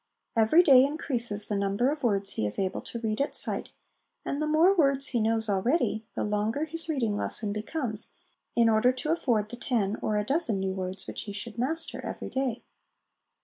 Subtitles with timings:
[0.35, 3.71] Every day increases the number of words he is able to read at sight,
[4.25, 8.07] and the more words he knows already, the longer his reading lesson becomes
[8.55, 12.03] in order to afford the ten or a dozen new words which he should master
[12.03, 12.63] every day.